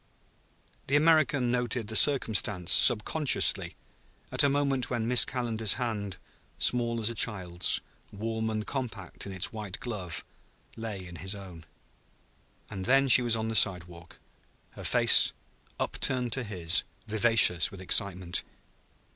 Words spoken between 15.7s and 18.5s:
upturned to his, vivacious with excitement.